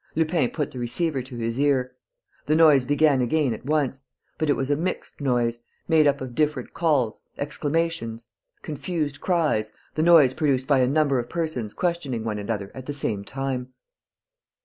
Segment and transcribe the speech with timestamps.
[0.15, 1.93] Lupin put the receiver to his ear.
[2.47, 4.01] The noise began again at once,
[4.39, 8.25] but it was a mixed noise, made up of different calls, exclamations,
[8.63, 12.93] confused cries, the noise produced by a number of persons questioning one another at the
[12.93, 13.73] same time.